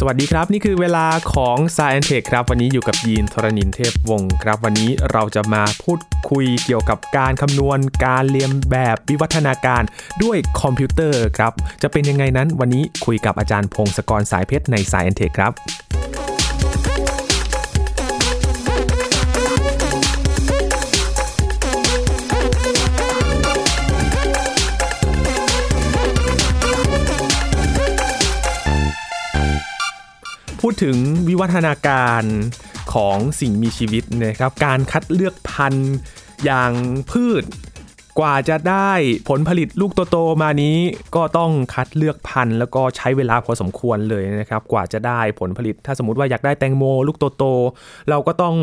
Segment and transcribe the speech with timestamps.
[0.00, 9.82] สวัสดีครับ นี่คือเวลาของ Science Tech ครับ วันนี้อยู่กับยีนทรณินเทพวงศ์ครับ วันนี้เราจะมาพูดคุยเกี่ยวกับการคำนวณการเรียนแบบวิวัฒนาการ
[10.22, 11.52] ด้วยคอมพิวเตอร์ครับ
[11.82, 15.52] จะเป็นยังไงนั้นวันนี้คุยกับอาจารย์พงศกรสายเพชรใน Science Tech ครับ
[30.60, 30.96] พูดถึง
[31.28, 32.22] วิวัฒนาการ
[32.94, 35.94] ของสิ่งมีชีวิตนะครับ การคัดเลือกพันธุ์
[36.44, 36.72] อย่าง
[37.10, 37.44] พืช
[38.18, 38.90] กว่าจะได้
[39.28, 40.76] ผลผลิตลูกโตๆมานี้
[41.16, 48.56] ก็ต้องคัดเลือกพันธุ์ แล้วก็ใช้เวลาพอสมควรเลยนะครับ กว่าจะได้ผลผลิต ถ้าสมมติว่าอยากได้แตงโมลูกโตๆเราก็ต้อง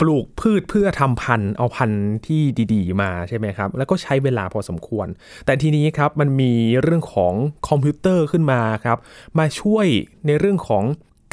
[0.00, 2.42] ปลูกพืชเพื่อทำพันธุ์เอาพันธุ์ที่
[2.74, 5.06] ดีๆ มาใช่ไหมครับ แล้วก็ใช้เวลาพอสมควร
[5.46, 7.34] แต่ทีนี้ครับมันมีเรื่องของ
[7.68, 8.98] คอมพิวเตอร์ขึ้นมาครับ
[9.38, 9.86] มาช่วย
[10.26, 10.84] ในเรื่องของ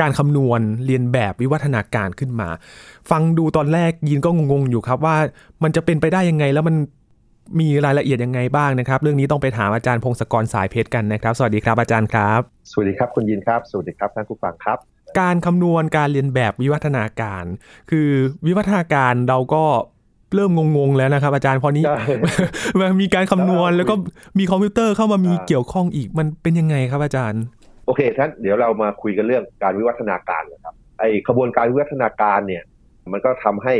[0.01, 2.49] การคำนวณเรียนแบบวิวัฒนาการขึ้นมา
[3.09, 5.15] ฟังดูตอนแรกยินก็งงๆอยู่ครับว่า
[5.63, 6.75] มันจะเป็นไปได้ยังไงแล้วมัน
[7.59, 14.77] มีรายละเอียดยังไงบ้างนะครับ เรื่องนี้ต้องไปถามอาจารย์พงศกรสายเพชรกันนะครับ สวัสดีครับอาจารย์ครับ สวัสดีครับคุณยินครับ สวัสดีครับท่านผู้ฟังครับ
[15.19, 17.45] การคำนวณการเรียนแบบวิวัฒนาการ
[17.89, 18.09] คือ
[18.45, 19.63] วิวัฒนาการเราก็
[20.35, 21.99] เริ่มงงๆแล้วนะครับ อาจารย์พอนี้ใช่
[22.79, 23.95] มันมีการคำนวณใช่แล้วก็
[24.39, 27.41] มีคอมพิวเตอร์เข้ามามีอ่าเกี่ยวข้องอีกมันเป็นยังไงครับอาจารย์
[27.85, 32.63] โอเคท่านเดี๋ยวเรามาคุยกันเรื่องการวิวัฒนาการนะครับ ไอ้ขบวนการวิวัฒนาการเนี่ย
[33.11, 33.75] มันก็ทำให้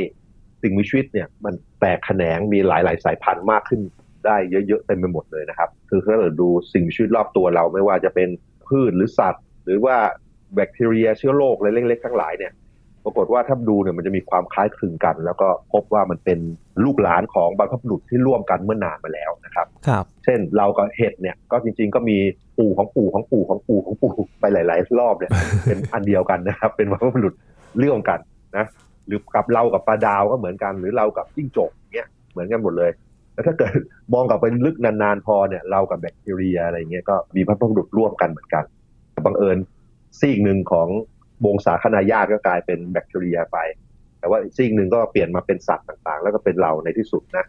[0.62, 3.82] สิ่งมีชีวิตเนี่ย มันแตกแขนงมีหลาย ๆ สายพันธุ์มากขึ้น
[4.26, 8.30] ได้เยอะ ๆ เต็มไปหมดเลยนะครับ คือถ้าเราดูสิ่งมีชีวิตรอบตัวเราไม่ว่าจะเป็น
[8.68, 9.96] พืชหรือสัตว์ หรือว่า
[10.56, 12.52] แบคทีเรียเชื้อโรคอะไรเล็กๆทั้งหลายเนี่ย
[13.06, 16.40] ปรากฏว่าถ้าดูเนี่ยมันจะมีความคล้ายคลึงกัน แล้วก็พบว่ามันเป็น
[16.84, 22.18] ลูกหลานของบรรพบุรุษที่ร่วมกันเมื่อนานมาแล้วนะครับครับ เช่นเรากับเห็ดเนี่ยก็จริง ๆ ก็มี
[22.60, 25.32] ปู่ของปู่ของปู่ของปู่ของปู่ไปหลาย ๆ รอบเนี่ย
[25.64, 27.34] เป็นอันเดียวกันนะครับ เป็นบรรพบุรุษ
[27.80, 28.20] เรื่องกัน
[28.58, 28.66] นะ
[29.08, 32.92] หรือกับเรากับปลาดาวก็เหมือนกัน หรือเรากับจิ้งจกเนี่ยเหมือนกันหมดเลย
[33.34, 33.72] แล้วถ้าเกิด
[34.14, 38.64] มองกลับไปลึกนานๆพอเนี่ยเรากับแบคทีเรียอะไรเงี้ยก็มีบรรพบุรุษร่วมกันเหมือนกัน
[39.26, 39.58] บังเอิญ
[40.20, 40.88] ซีกหนึ่งของ
[41.46, 43.58] วงศาคณาญาติก็กลายเป็นแบคทีเรียไป
[44.20, 47.46] แต่ว่าอีกซีกหนึ่งก็เปลี่ยนมาเป็นสัตว์ต่างๆ แล้วก็เป็นเราในที่สุดนะ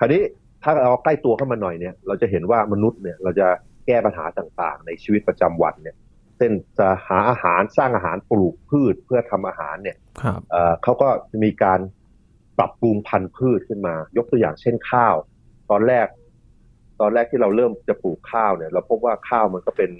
[0.00, 0.22] คราวนี้
[0.62, 3.48] ถ้าเราใกล้ตัวเข้ามาหน่อยเนี่ย เราจะเห็นว่ามนุษย์เนี่ยเราจะ
[3.86, 5.96] แก้ปัญหาต่างๆ ในชีวิตประจำวันเนี่ย
[6.36, 11.80] เช่นจะหาอาหารสร้างอาหารปลูกพืชเพื่อทำอาหารเนี่ยครับเอ่อเขาก็จะมีการ
[12.58, 15.14] ปรับปรุงพันธุ์พืชขึ้นมา ยกตัวอย่างเช่นข้าว
[15.70, 16.06] ตอนแรก
[17.00, 19.90] ตอนแรกที่เราเริ่มจะปลูกข้าวเนี่ย เราพบว่าข้าวมันก็เป็น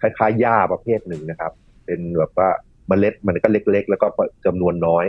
[0.00, 1.52] คล้ายๆหญ้าประเภทหนึ่งนะครับ
[1.86, 2.50] เป็นแบบว่า
[2.88, 4.06] เมล็ดมันก็เล็ก ๆ แล้วก็
[4.46, 5.04] จำนวนน้อย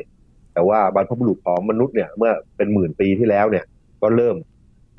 [0.53, 3.65] แต่ว่าบรรพบุรุษของมนุษย์เนี่ยเมื่อเป็นหมื่นปีที่แล้วเนี่ย
[4.01, 4.35] ก็เริ่ม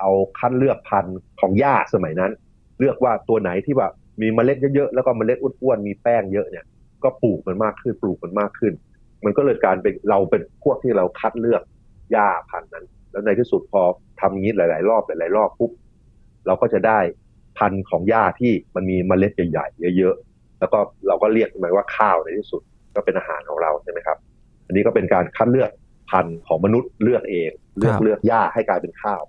[0.00, 2.33] เอาคัดเลือกพันธุ์ของหญ้าสมัยนั้น
[2.78, 6.65] เลือกว่าตัวไหนที่แบบมีเมล็ดเยอะๆแล้วก็เมล็ดอ้วนๆมีแป้งเยอะเนี่ย
[7.05, 8.72] ก็ปลูกมันมากขึ้นปลูกมันมากขึ้น
[9.25, 11.62] มันก็เลยการเป็นเราเป็นพวกที่เราคัดเลือก
[12.12, 13.83] หญ้าพันธุ์นั้น แล้วในที่สุดพอ
[14.21, 15.71] ทำอย่างนี้หลาย ๆ รอบหลายๆรอบปุ๊บ
[16.47, 16.99] เราก็จะได้
[17.59, 20.28] พันธุ์ของหญ้าที่มันมีเมล็ดใหญ่ๆเยอะๆ
[20.61, 22.63] แล้วก็เราก็เรียกมันว่าข้าวในที่สุด
[22.95, 24.19] ก็เป็นอาหารของเราใช่ไหมครับ
[24.67, 25.71] อันนี้ก็เป็นการคัดเลือก
[26.11, 29.23] พันธุ์ของมนุษย์เลือกเอง เลือกครับเลือกหญ้าให้กลายเป็นข้าว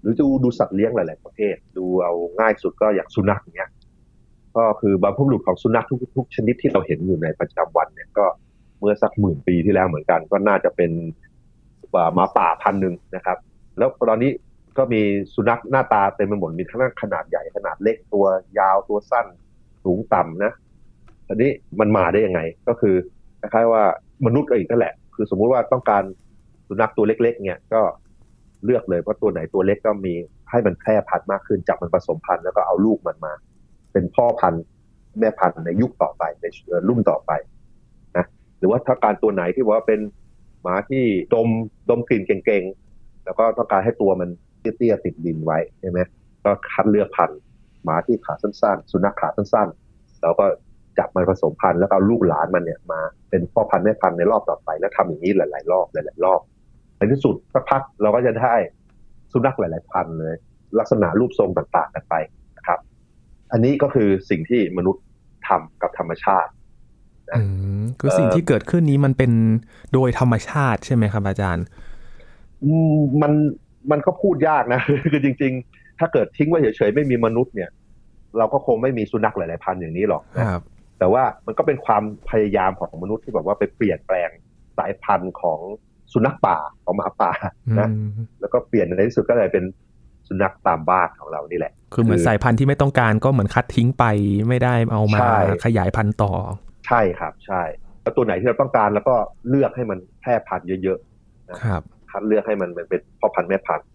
[0.00, 3.70] หรือดูดูสัตว์เลี้ยงหลาย ๆ ประเภทดูเอาง่ายสุดก็อย่างสุนัขอย่างเงี้ย
[4.56, 8.26] ก็คือบรรพบุรุษของสุนัขทุกทุกชนิดที่เราเห็นอยู่ในประจำวันเนี่ยก็
[8.80, 10.90] เมื่อสักหมื่นปีที่แล้วเหมือนกัน ก็น่าจะเป็น
[11.94, 13.38] อ่าหมาป่าพันธุ์หนึ่งนะครับ
[13.78, 14.30] แล้วตอนนี้
[14.78, 15.02] ก็มี
[15.34, 18.26] สุนัขหน้าตาเต็มไปหมดมีทั้งขนาดใหญ่ขนาดเล็กตัว
[18.58, 19.26] ยาวตัวสั้น
[19.84, 20.52] สูงต่ำนะ
[21.28, 21.50] อันนี้
[21.80, 22.94] มันมาได้ยังไง ก็คือ
[23.40, 23.82] คล้ายๆว่า
[24.26, 26.02] มนุษย์ก็อีกนั่นแหละ คือสมมุติว่าต้องการ
[26.68, 27.80] สุนัขตัวเล็ก ๆ เนี่ยก็
[28.64, 30.14] เลือกเลยว่าตัวไหนตัวเล็กก็มี
[30.50, 33.32] ให้มันแพร่พันธุ์มากขึ้นจับมันผสมพันธุ์แล้วก็เอาลูกมันมา
[33.92, 34.62] เป็นพ่อพันธุ์
[35.18, 36.44] แม่พันธุ์ในยุคต่อไปใน
[36.88, 37.32] รุ่นต่อไป
[38.16, 38.26] นะ
[38.58, 40.00] หรือว่าถ้าการตัวไหนที่ว่าเป็น
[40.62, 41.04] หมาที่
[41.34, 41.48] ดม
[41.90, 44.28] ดมกลิ่นเก่งๆแล้วก็ต้องการให้ตัวมัน
[44.60, 46.00] เตี้ยๆติดดินไว้ใช่ไหม
[46.44, 47.38] ก็คัดเลือกพันธุ์
[47.84, 50.44] หมาที่ขาสั้นๆ สุนัขขาสั้นๆแล้วก็
[50.98, 53.00] จับมันผสมพันธุ์แล้วก็เอาลูกหลานมันเนี่ยมา
[53.30, 56.40] เป็นพ่อพันธุ์แม่พันธุ์ในรอบต่อไป แล้วทำอย่างนี้หลาย ๆ รอบหลายๆรอบ
[56.96, 58.54] ในที่สุดสักพักเราก็จะได้
[59.32, 60.34] สุนัขหลาย ๆ พันธุ์เลย
[60.78, 62.14] ลักษณะรูปทรงต่างๆกันไป
[62.58, 62.78] นะครับ
[63.52, 65.02] อันนี้ก็คือสิ่งที่มนุษย์
[65.48, 66.50] ทำกับธรรมชาติ
[67.36, 67.42] อื
[67.80, 69.32] มคือสิ่งที่เกิดขึ้นนี้มันเป็น
[69.92, 71.64] โดยธรรมชาติใช่ไหมครับ อาจารย์
[72.64, 73.32] อืมมัน
[73.90, 74.80] มันก็พูดยากนะ
[75.12, 77.70] คือจริง ๆ ถ้าเกิดทิ้งไว้เฉยๆไม่มีมนุษย์เนี่ย
[78.38, 80.62] เราก็คงไม่มีสุนัขหลายๆพันธุ์อย่างนี้หรอกคนะรับ
[80.98, 84.30] แต่ว่ามันก็เป็นความพยายามของมนุษย์ที่แบบว่าไปเปลี่ยนแปลง
[84.78, 85.60] สายพันธุ์ของ
[86.12, 87.32] สุนัขป่าของหมาป่า
[87.80, 89.64] นะอืมแล้วก็เปลี่ยนในที่สุดก็เลยเป็น
[90.28, 94.04] สุนัขตามบ้านของเรานี่แหละ คือเหมือนสายพันธุ์ที่ไม่ต้องการก็เหมือนคัดทิ้งไป
[94.48, 96.32] ไม่ได้เอามาใช่ขยายพันธุ์ต่อ
[96.86, 97.62] ใช่ครับใช่
[98.02, 99.14] แล้วตัวไหนที่เราต้องการแล้วก็
[99.48, 100.98] เลือกให้มันแพร่พันธุ์เยอะ
[101.62, 103.86] ครับๆคัดเลือกให้มันเป็นพ่อพันธุ์แม่พันธุ์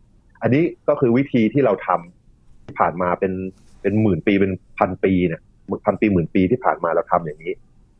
[0.41, 3.33] อันนี้ก็คือวิธีที่เราทำที่ผ่านมาเป็น
[3.81, 5.41] เป็นหมื่นปีเป็นพันปีเนี่ย
[5.85, 7.53] พันปีหมื่นปีที่ผ่านมาเราทำอย่างนี้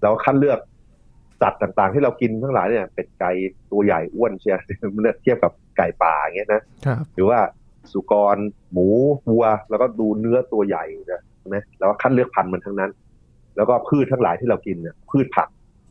[0.04, 0.60] เราคัดเลือก
[1.42, 3.32] สัตว์ต่างๆ ที่เรากินทั้งหลายเนี่ยเป็ดไก่
[3.72, 4.60] ตัวใหญ่อ้วนเชียร์
[4.94, 7.40] เมื่อเทียบกับไก่ป่าอย่างเงี้ยนะครับหรือว่า
[7.92, 8.38] สุกร
[8.72, 8.88] หมู
[9.30, 12.92] วัว แล้วก็ดูเนื้อตัวใหญ่นะใช่ไหมแล้วก็คัดเลือกพันธุ์มันทั้งนั้น
[13.56, 15.48] แล้วก็พืชทั้งหลายที่เรากินเนี่ยพืชผัก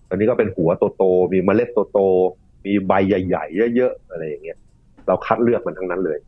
[0.09, 4.59] ตอนนี้ก็เป็นหัวโตๆมีเมล็ดโตๆมีใบใหญ่ๆเยอะๆอะไรอย่างเงี้ย
[5.07, 6.19] เราคัดเลือกมันทั้งนั้นเลย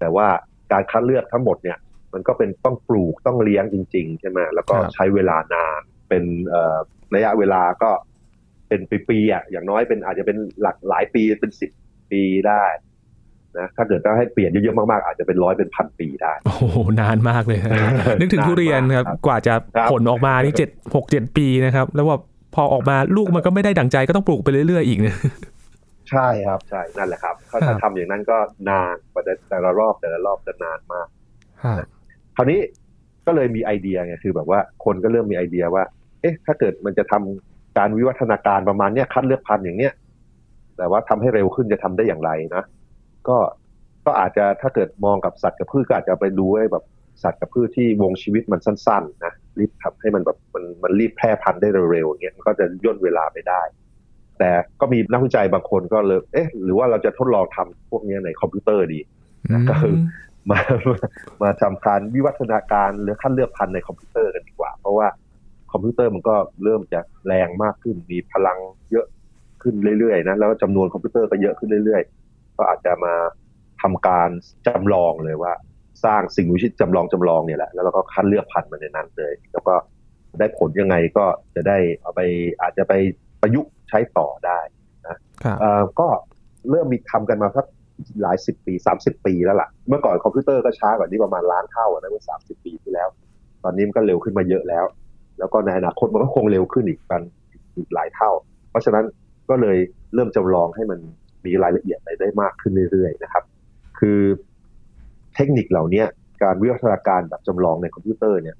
[0.00, 0.26] แต่ว่า
[0.72, 1.78] การคัดเลือกทั้งหมดเนี่ย
[2.14, 6.78] มันก็เป็นต้องปลูกต้องเลี้ยงจริง ๆ ใช่ไหมแล้วก็ใช้เวลานานเป็นเอ่อ
[7.14, 7.90] ระยะเวลาก็
[8.68, 11.70] เป็นปีๆอะอย่างน้อยเป็นอาจจะเป็นหลักหลายปีเป็นสิบ
[12.10, 12.64] ปีได้
[13.58, 22.18] นะถ้าเกิดต้องให้เปลี่ยนเยอะๆมากๆ อาจจะเป็นร้อยเป็นพันปีได้ โอ้โห นานมากเลยนะนึกถึงทุเรียนครับครับกว่าจะครับผลออกมานี่เจ็ดหกเจ็ดปีนะครับ แล้วว่า
[22.54, 25.16] พอออกมาลูกมันก็ไม่ได้ดั่งใจก็ต้องปลูกไปเรื่อยๆอีกเนี่ย
[26.10, 28.38] ใช่ครับใช่นั่นแหละครับถ้าครัถ้าบทำอย่างนั้นก็
[28.70, 31.08] นานกว่าจะแต่ละรอบแต่ละรอบจะนานมาก
[32.36, 32.60] คราวนี้
[33.26, 35.84] ก็เลยมีไอเดียไงคือแบบว่าคนก็เริ่มมีไอเดียว่า
[36.20, 39.92] เอ๊ะ ถ้าเกิดมันจะทำการวิวัฒนาการประมาณเนี้ยคัดเลือกพันธุ์อย่างเนี้ย
[40.76, 42.64] แต่ว่าทำให้เร็วขึ้นจะทำได้อย่างไรนะ
[43.28, 43.36] ก็
[44.06, 46.84] ก็อาจจะถ้าเกิดมองกับสัตว์กับพืชก็อาจจะไปดูให้แบบ
[47.22, 53.62] สัตว์กับพืชที่วงชีวิตมันสั้นๆนะรีบทำให้มันแบบมันมันรีบแพร่พันธุ์ได้เร็วๆอย่างเงี้ยมันก็จะย่นเวลาไปได้
[54.38, 54.50] แต่
[54.80, 59.00] ก็มีนักวิจัยบางคนก็เลยเอ๊ะ หรือว่าเราจะทดลองทำพวกนี้ในคอมพิวเตอร์ดี
[59.70, 59.94] ก็คือ
[60.50, 60.58] มา
[61.42, 65.06] มาทำการวิวัฒนาการหรือขั้นเลือกพันธุ์ในคอมพิวเตอร์กันดีกว่า เพราะว่า
[65.72, 68.58] คอมพิวเตอร์มันก็เริ่มจะแรงมากขึ้นมีพลัง
[68.92, 69.06] เยอะ
[69.62, 73.14] ขึ้นเรื่อยๆนะแล้วก็จำนวนคอมพิวเตอร์ก็เยอะขึ้นเรื่อยๆ ก็อาจจะมา
[73.82, 74.28] ทำการ
[74.66, 75.52] จำลองเลยว่า
[76.04, 79.74] สร้างสิ่งมีชีวิตจำลองจำลองเนี่ยแหละแล้วเราก็คัดเลือกพันธุ์มันในนั้นเลย แล้วก็
[80.38, 82.20] ได้ผลยังไงก็จะได้เอาไป
[82.60, 82.92] อาจจะไป
[83.40, 84.58] ประยุกต์ใช้ต่อได้
[85.44, 86.08] ครับเอ่อก็
[86.70, 87.66] เริ่มมีทำกันมาสัก
[88.22, 93.08] หลายสิบปีสามสิบปีแล้วล่ะ เมื่อก่อนคอมพิวเตอร์ก็ช้ากว่านี้ประมาณล้านเท่าอะนะเมื่อสามสิบปีที่แล้ว
[93.64, 94.84] ตอนนี้มันก็เร็วขึ้นมาเยอะแล้ว
[95.38, 97.22] แล้วก็ในอนาคตมันก็คงเร็วขึ้นอีกกัน
[97.76, 98.30] อีกหลายเท่า
[98.70, 99.04] เพราะฉะนั้น
[99.50, 99.78] ก็เลย
[100.14, 100.98] เริ่มจำลองให้มัน
[101.44, 103.44] มีรายละเอียดอะไรได้มากขึ้นเรื่อยๆนะครับ
[103.98, 104.20] คือ
[105.34, 106.04] เทคนิคเหล่านี้
[106.42, 108.56] การวิวัฒนาการแบบจำลองในคอมพิวเตอร์เนี่ย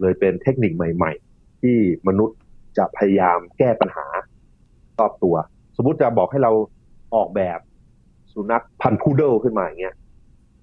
[0.00, 1.76] เลยเป็นเทคนิคใหม่ ๆ ที่
[2.08, 2.38] มนุษย์
[2.78, 4.06] จะพยายามแก้ปัญหา
[4.98, 5.34] รอบตัว
[5.76, 6.52] สมมติจะบอกให้เรา
[7.14, 7.58] ออกแบบ
[8.34, 9.94] สุนัขพันธุ์พุดเดิลขึ้นมาอย่างเงี้ย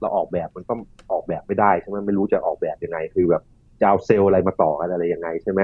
[0.01, 0.73] เราออกแบบมันก็
[1.11, 3.43] ออกแบบไม่ได้ใช่ไหมไม่รู้จะออกแบบยังไง คือแบบ
[3.79, 5.61] จะเอาเซลล์อะไรมาต่อกันอะไรยังไงใช่ไหม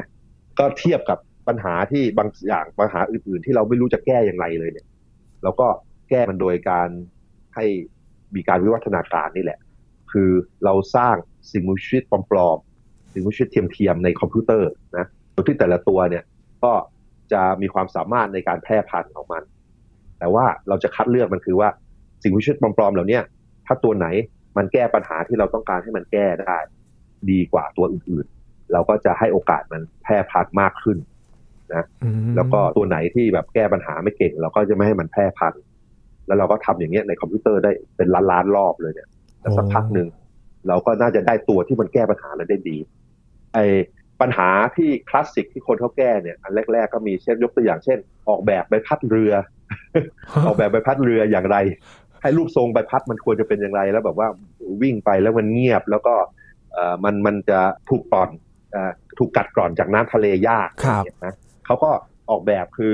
[0.60, 4.88] ก็เทียบกับปัญหาที่บางอย่างปัญหาอื่น ๆ ที่เราไม่รู้จะแก้อย่างไรเลยเนี่ย
[5.44, 5.68] เราก็
[6.10, 6.90] แก้มันโดยการ
[7.56, 7.66] ให้
[8.36, 9.60] มีการวิวัฒนาการนี่แหละ
[10.12, 10.30] คือ
[10.66, 11.16] เราสร้าง
[11.52, 16.24] สิ่งมีชีวิตปลอมๆสิ่งมีชีวิตเทียมๆในคอมพิวเตอร์นะโดยที่แต่ละตัวเนี่ย
[16.64, 16.74] ก็
[17.32, 19.44] จะมีความสามารถในการแพร่พันธุ์ของมัน
[20.20, 21.70] แต่ว่าเราจะคัดเลือกมันคือว่า
[22.26, 23.20] สิ่งมีชีวิตปลอมๆเหล่านี้
[23.66, 24.08] ถ้าตัวไหน
[24.58, 26.58] มันแก้ปัญหาที่เราต้องการให้มันแก้ได้
[27.32, 30.98] ดีกว่าตัวอื่นๆ เราก็จะให้โอกาสมันแพร่พันธุ์มากขึ้น
[32.04, 35.62] อืมแล้วก็ตัวไหนที่แบบแก้ปัญหาไม่เก่ง เราก็จะไม่ให้มันแพร่พันธุ์
[36.28, 39.10] แล้วเราก็ทำอย่างเงี้ยในคอมพิวเตอร์ได้เป็นล้านล้านๆรอบเลยเนี่ย
[39.42, 40.08] แล้วสักพักหนึ่ง
[40.68, 42.78] เราก็น่าจะได้ตัวที่มันแก้ปัญหาเราได้ดี
[43.54, 43.58] ไอ
[44.22, 48.00] ปัญหาที่คลาสสิกที่คนเขาแก้เนี่ยอันแรก ๆ ก็มีเช่นยกตัวอย่างเช่น
[48.30, 49.34] ออกแบบใบพัดเรือ
[50.46, 51.58] ออกแบบใบพัดเรืออย่างไร
[52.26, 54.28] ให้รูปทรงใบพัดมันควรจะเป็นอย่างไร แล้วแบบว่า
[54.82, 56.16] วิ่งไปแล้วมันเงียบ แล้วก็
[56.74, 58.30] เอ่อมันมันจะถูกกร่อน
[58.72, 61.90] เอ่อถูกกัดกร่อนจากน้ำทะเลยากครับอย่างเงี้ยนะเขาก็
[62.30, 62.94] ออกแบบคือ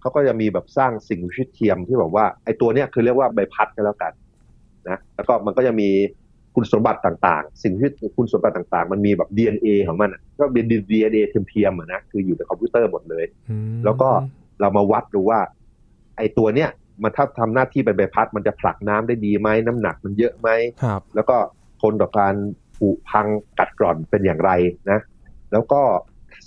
[0.00, 4.12] เขาก็จะมีแบบสร้างสิ่งมีชีวิตเทียมที่แบบว่าไอ้ตัวเนี้ยคือเรียกว่าใบพัดก็แล้วกัน
[4.88, 5.88] นะแล้วก็มันก็จะมี
[6.54, 14.08] คุณสมบัติต่างๆ สิ่งที่คุณสมบัติต่างๆ มันมีแบบ DNA ของมันอะก็เป็น DNA เทียมๆอะนะคืออยู่ในคอมพิวเตอร์หมดเลยอืมแล้วก็
[14.60, 15.40] เรามาวัดดูว่า
[16.16, 16.70] ไอ้ตัวเนี้ย
[17.02, 20.48] มันถ้าทำหน้าที่เป็นใบพัด มันจะผลักน้ำได้ดีไหมน้ำหนักมันเยอะไหม
[20.82, 21.36] ครับแล้วก็
[21.80, 22.34] ทนต่อการ
[22.76, 23.26] ผุพัง
[23.58, 24.50] กัดกร่อนเป็นอย่างไร
[24.90, 25.00] นะ
[25.52, 25.80] แล้วก็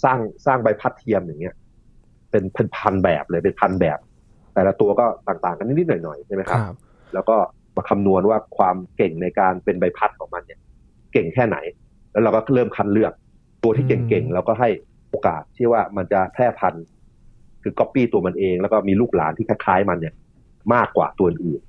[0.04, 1.56] สร้างสร้างใบพัดเทียมอย่างเงี้ย
[2.30, 4.00] เป็นเป็นพันแบบเลยเป็นพันแบบ
[4.54, 6.76] แต่ละตัวก็ต่างๆกันนิดๆหน่อยๆใช่ไหมคครับรับ
[7.14, 7.38] แล้วก็
[7.76, 10.60] มาคำนวณว่าความเก่งในการเป็นใบพัดของมันเนี่ย
[11.14, 11.58] เก่งแค่ไหน
[12.12, 13.14] แล้วเราก็เริ่มคัดเลือก
[13.64, 14.70] ตัวที่เก่งๆเราก็ให้
[15.10, 16.86] โอกาสที่ว่ามันจะแพร่พันธุ์
[17.64, 20.14] คือก๊อปปี้ตัวมันเอง แล้วก็มีลูกหลานที่คล้ายๆมันเนี่ย
[20.74, 21.62] มากกว่าตัวอื่น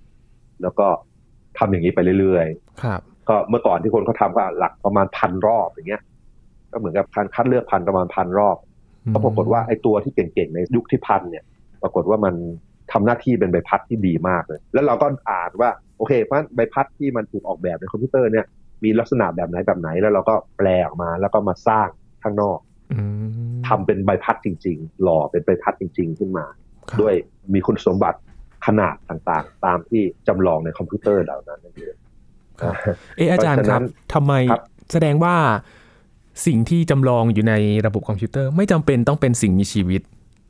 [0.63, 0.87] แล้วก็
[1.59, 6.03] ทำอย่างนี้ไปเรื่อยๆครับ ก็เมื่อก่อนที่คนเขาทำก็หลักประมาณพันรอบอย่างเงี้ย
[6.73, 8.57] ก็เหมือนกับการคัดเลือกพันประมาณพันรอบ
[9.13, 11.45] ก็ปรากฏว่าไอ้ตัวที่เก่งๆในยุคที่พันเนี่ย
[11.83, 12.35] ปรากฏว่ามัน
[12.93, 18.47] ทำหน้าที่เป็นใบพัดที่ดีมากเลย แล้วเราก็อ่านว่าโอเคเพราะใบพัดที่มันถูกออกแบบในคอมพิวเตอร์เนี่ย
[18.85, 21.89] มีลักษณะแบบไหนแบบไหนแล้วเราก็แปลออกมาแล้วก็มาสร้าง
[22.23, 22.59] ข้างนอก
[22.93, 26.47] อืมททำเป็นใบพัดจริง ๆ หล่อเป็นใบพัดจริง ๆ ขึ้นมา
[26.91, 27.15] ครับด้วย
[27.55, 28.19] มีคุณสมบัติ
[28.67, 31.97] ขนาดต่างๆ ตามที่จำลองในคอมพิวเตอร์เหล่านั้นนั่นเอง
[32.61, 32.75] ครับ
[33.17, 34.63] เอออาจารย์เพราะฉะคนั้รับนทำไมครับ
[34.93, 35.35] แสดงว่า
[36.47, 37.55] สิ่งที่จำลองอยู่ใน
[37.87, 40.01] ระบบคอมพิวเตอร์ ไม่จำเป็นต้องเป็นสิ่งมีชีวิต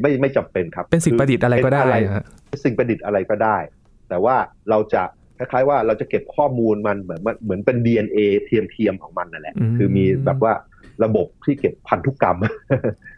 [0.03, 2.25] ไม่ไม่จำเป็นครับ เป็นสิ่งประดิษฐ์อะไรก็ได้เป็นนะฮะ
[2.65, 3.57] สิ่งประดิษฐ์อะไรก็ได้
[4.09, 4.37] แต่ว่า
[4.71, 5.03] เราจะ
[5.39, 10.55] คล้ายๆว่าเราจะเก็บข้อมูลมันเหมือนเหมือนเป็น DNA เทียมๆของมันนั่นแหละอืมคือมีแบบว่า
[11.05, 12.37] ระบบที่เก็บพันธุกรรม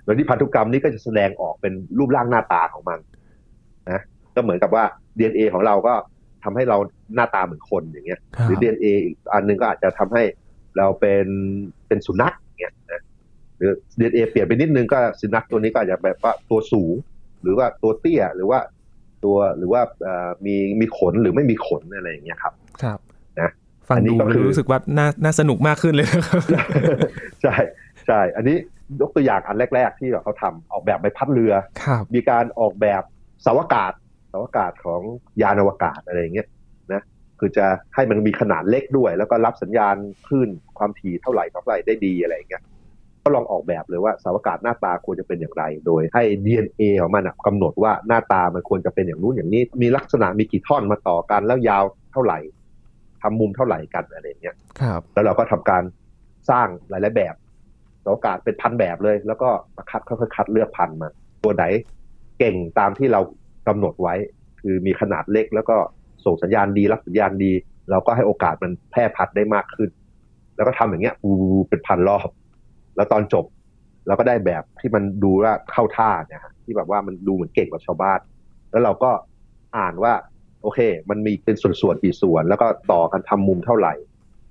[0.04, 3.11] โดยที่พันธุกรรมนี้ก็จะแสดงออกเป็นรูปร่างหน้าตาของมันนะ
[4.34, 4.84] ก็เหมือนกับว่า
[5.18, 5.94] DNA ของเราก็
[6.44, 6.76] ทำให้เรา
[7.14, 10.22] หน้าตาเหมือนคนอย่างเงี้ยครับหรือ DNA อีกอันหนึงก็อาจจะทำให้
[10.78, 11.26] เราเป็น
[11.86, 13.02] เป็นสุนัขอย่างเงี้ยนะ
[13.58, 16.94] หรือ DNA เปลี่ยนไปนิดนึงก็สุนัขตัวนี้ก็อาจจะแบบว่าตัวสูง
[17.42, 18.60] หรือว่าตัวเตี้ยหรือว่า
[19.24, 22.98] ตัวหรือว่าเอ่อมีมีขนหรือไม่มีขนอะไรอย่างเงี้ยครับครับ
[23.40, 23.50] นะ
[23.88, 26.42] ฟังอันนี้ดูก็คือรู้สึกว่าน่าน่าสนุกมากขึ้นเลยนะครับ
[27.42, 27.54] ใช่
[28.06, 28.56] ใช่อันนี้
[29.00, 33.02] ยกตัวอย่างอันแรก ๆ ที่แบบเขาทำออกแบบใบพัดเรือครับมีการออกแบบ
[33.42, 33.92] เสาวกาศ
[34.32, 35.00] เสาวกาศของ
[35.42, 36.48] ยานอวกาศอะไรอย่างเงี้ย
[36.92, 37.02] นะ
[37.38, 39.96] คือจะให้มันมีขนาดเล็กด้วย แล้วก็รับสัญญาณ
[40.26, 40.48] คลื่น
[40.78, 42.62] ความถี่เท่าไหร่เท่าไหร่ได้ดีอะไรอย่างเงี้ย
[43.24, 52.38] ก็ลองออกแบบเลยว่าสาวกาศหน้าตาควรจะเป็นอย่างไร โดยให้ DNA ของมันอะกำหนดว่าหน้าตามันควรจะเป็นอย่างนู้นอย่างนี้ มีลักษณะมีกี่ท่อนมาต่อกันแล้วยาวเท่าไหร่
[53.22, 55.82] ทำมุมเท่าไหร่กันอะไรเงี้ยครับ แล้วเราก็ทำการ
[56.50, 57.34] สร้างหลาย ๆ แบบ
[58.04, 61.08] สาวกาศเป็นพันแบบเลย แล้วก็มาคัดค่อยๆคัดเลือกพันมา
[61.44, 61.64] ตัวไหน
[62.38, 63.20] เก่งตามที่เรา
[63.68, 64.14] กำหนดไว้
[64.60, 65.76] คือมีขนาดเล็กแล้วก็
[66.24, 67.52] ส่งสัญญาณดีรับสัญญาณดี
[67.90, 69.90] เราก็ให้โอกาสมันแพร่พัดได้มากขึ้น
[70.56, 71.30] แล้วก็ทำอย่างเงี้ยอู
[71.68, 72.28] เป็นพันรอบ
[72.96, 73.44] แล้วตอนจบ
[74.06, 78.20] เราก็ได้แบบที่มันดูว่าเข้าท่าเนี่ยฮะที่แบบว่ามันดูเหมือนเก่งกว่าชาวบ้าน
[78.70, 79.10] แล้วเราก็
[79.76, 80.12] อ่านว่า
[80.62, 83.94] โอเค มันมีเป็นส่วนๆกี่ส่วน แล้วก็ต่อกันทำมุมเท่าไหร่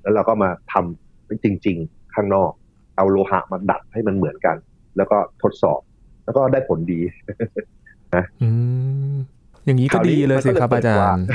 [0.02, 2.52] แล้วเราก็มาทำเป็นจริง ๆ ข้างนอก
[2.98, 4.56] เอาโลหะมาดัดให้มันเหมือนกัน
[4.98, 5.82] แล้วก็ทดสอบ
[6.26, 7.00] แล้วก็ได้ผลดี
[8.42, 8.50] อื
[9.14, 9.16] ม
[9.66, 11.26] อย่างนี้ก็ดีเลยสิครับอาจารย์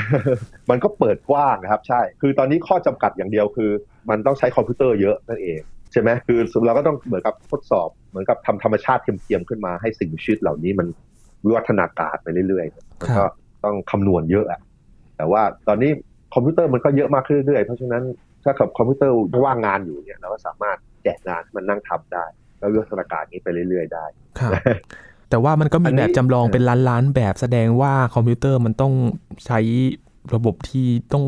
[0.69, 3.71] มันก็เปิดกว้างนะครับ ใช่ คือตอนนี้ข้อจำกัดอย่างเดียวคือ
[4.09, 5.59] มันต้องใช้คอมพิวเตอร์เยอะนั่นเอง
[5.91, 10.87] ใช่ไหมคือเราก็ต้องเหมือนกับทดสอบเหมือนกับทำธรรมชาติเทียมๆขึ้นมาให้สิ่งมีชีวิตเหล่านี้มัน
[11.45, 13.25] วิวัฒนาการไปเรื่อยๆมันก็
[13.63, 14.59] ต้องคำนวณเยอะอะ
[15.17, 15.91] แต่ว่าตอนนี้
[16.33, 18.03] คอมพิวเตอร์มันก็เยอะมากขึ้นเรื่อยๆเพราะฉะนั้น
[18.43, 19.15] ถ้ากับคอมพิวเตอร์
[19.45, 22.25] ว่างงานอยู่เนี่ยเราก็สามารถแจกงานให้มันนั่งทำได้
[22.59, 24.05] แล้ววิวัฒนาการนี้ไปเรื่อยๆได้
[24.39, 24.51] ครับ
[25.29, 28.93] แต่ว่ามันก็อันนี้มีแบบจำลองเป็นล้านๆแบบแสดงว่าคอมพิวเตอร์มันต้อง
[29.45, 29.59] ใช้
[30.33, 31.25] ระบบที่ต้อง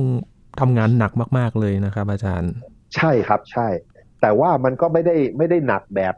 [0.60, 2.52] ทำงานหนักมาก ๆเลยนะครับ อาจารย์
[2.96, 3.68] ใช่ครับใช่
[4.22, 6.14] แต่ว่ามันก็ไม่ได้ไม่ได้หนักแบบ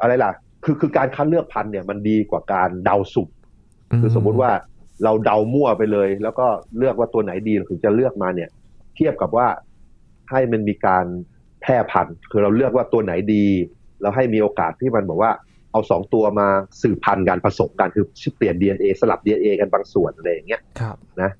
[0.00, 0.32] อะไรล่ะ
[0.64, 3.28] คือคือการคัดเลือกพันธุ์เนี่ยมันดีกว่าการเดาสุ่ม
[4.00, 4.50] คือสมมุติว่า
[5.04, 6.46] เราเดามั่วไปเลย แล้วก็
[6.78, 8.48] เลือกว่าตัวไหนดีเราถึงจะเลือกมาเนี่ย
[8.96, 9.48] เทียบกับว่า
[10.30, 11.04] ให้มันมีการ
[11.60, 13.46] แพร่พันธุ์ คือเราเลือกว่าตัวไหนดี
[14.02, 15.32] เราให้มีโอกาสที่มันบอกว่า
[15.76, 16.48] เอาสองตัวมา
[16.82, 18.04] สืบพันธุ์กันผสมกันคือ
[18.36, 21.30] เปลี่ยน DNA สลับ DNA กันบางส่วนอะไรอย่างเงี้ยครับนะ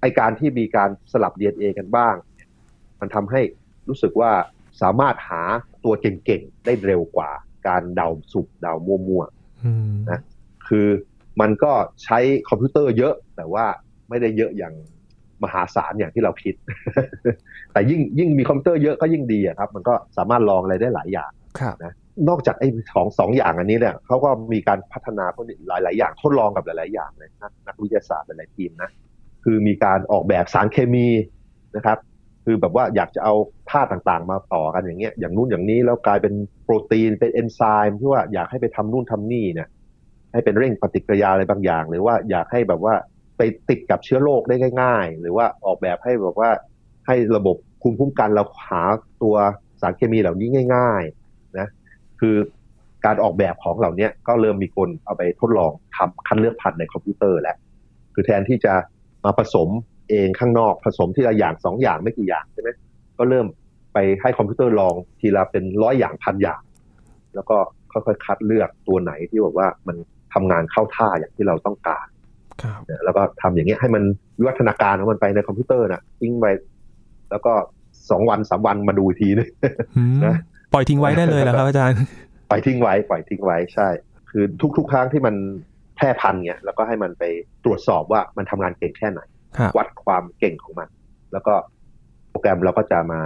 [0.00, 2.14] ไอการที่มีการสลับ DNA กันบ้าง
[3.00, 3.40] มันทำให้
[3.88, 4.32] รู้สึกว่า
[4.82, 5.42] สามารถหา
[5.84, 7.30] ตัวเก่งๆ ได้เร็วกว่า
[7.68, 9.24] การเดาสุ่มเดามั่ว
[9.64, 10.88] อืมนะๆคือ
[11.40, 11.72] มันก็
[12.04, 12.18] ใช้
[12.48, 13.64] คอมพิวเตอร์เยอะ แต่ว่า
[14.08, 14.74] ไม่ได้เยอะอย่าง
[15.42, 16.54] มหาศาลอย่างที่เราคิด
[17.72, 21.30] แต่ยิ่งยิ่งมีคอมพิวเตอร์เยอะก็ยิ่งดีอะครับ มันก็สามารถลองอะไรได้หลายอย่าง
[21.60, 21.76] ครับ
[22.28, 28.90] นอกจากไอ้สองสองอย่างอันนี้เนี่ยเขาก็มีการพัฒนาพวกนี้หลาย ๆ อย่างทดลองกับหลาย ๆ อย่างเลยนะนักวิทยาศาสตร์หลายทีมนะ
[29.44, 31.08] คือมีการออกแบบสารเคมี
[31.76, 31.98] นะครับ
[32.44, 33.34] คือแบบว่าอยากจะเอา
[33.70, 39.68] ธาตุต่าง ๆ มาต่อกันอย่างเงี้ยอย่างนู้นอย่างนี้แล้วกลายเป็นโปรตีนเป็นเอนไซม์ที่ว่าอยากให้ไปทำนู่นทำนี่เนี่ย
[40.32, 42.94] ให้เป็นเร่งปฏิกิริยาอะไรบางอย่าง หรือว่าอยากให้แบบว่า
[43.36, 46.50] ไปติดกับเชื้อโรคได้ง่าย ๆ หรือว่าออกแบบให้แบบว่า
[47.06, 48.82] ให้ระบบภูมิคุ้มกันเราหา
[49.22, 49.36] ตัว
[49.80, 51.21] สารเคมีเหล่านี้ง่าย ๆ
[52.22, 52.36] คือ
[53.06, 57.56] การออกแบบของเหล่านี้ก็เริ่มมีคนเอาไปทดลองทำคัดเลือกพันธุ์ในคอมพิวเตอร์แล้ว
[58.14, 58.74] คือแทนที่จะ
[59.24, 59.68] มาผสม
[60.10, 62.70] เองข้างนอกผสมทีละอย่างสองอย่างไม่กี่อย่างใช่ไหม
[63.18, 63.46] ก็เริ่ม
[63.94, 66.62] ไปให้คอมพิวเตอร์ลองทีละเป็นร้อยอย่างพันอย่าง
[67.34, 67.56] แล้วก็
[67.92, 69.96] ค่อยๆคัดเลือกตัวไหนที่แบบว่ามัน
[70.34, 72.06] ทำงานเข้าท่าอย่างที่เราต้องการ
[72.62, 74.02] ครับนะแล้วก็ทำอย่างเงี้ยให้มัน
[74.38, 76.46] วิวัฒนาการของมันไปในคอมพิวเตอร์นะทิ้งไป
[77.30, 77.52] แล้วก็
[78.10, 79.48] สองวันสามวันมาดูอีกทีนึง
[79.96, 80.36] อืมนะ
[80.72, 81.96] ปล่อยทิ้งไว้ได้เลยแล้วครับอาจารย์
[82.50, 83.88] ปล่อยทิ้งไว้ ปล่อยทิ้งไว้ใช่
[84.30, 84.44] คือ
[84.76, 85.34] ทุก ๆ ครั้งที่มัน
[85.96, 87.24] แพร่พันธุ์เนี่ยแล้วก็ให้มันไป
[87.64, 89.20] ตรวจสอบว่ามันทำงานเก่งแค่ไหน
[89.58, 90.88] ครับวัดความเก่งของมัน
[91.32, 91.54] แล้วก็
[92.30, 93.20] โปรแกรมเราก็จะมา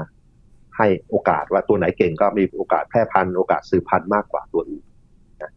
[0.77, 4.85] ให้โอกาสว่าตัวไหนเก่งก็มีโอกาสแพร่พันธุ์โอกาสสืบพันธุ์มากกว่าตัวอื่น
[5.43, 5.53] นะ